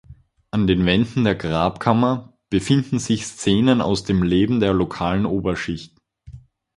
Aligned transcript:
An 0.49 0.65
den 0.65 0.83
Wänden 0.87 1.25
der 1.25 1.35
Grabkammer 1.35 2.35
befinden 2.49 2.97
sich 2.97 3.27
Szenen 3.27 3.81
aus 3.81 4.03
dem 4.03 4.23
Leben 4.23 4.59
der 4.59 4.73
lokalen 4.73 5.27
Oberschicht. 5.27 5.93